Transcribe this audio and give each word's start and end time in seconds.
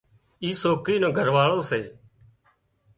اي 0.41 0.49
سوڪرِي 0.61 0.95
نو 1.01 1.09
گھر 1.17 1.27
واۯو 1.35 1.59
سي 1.69 1.81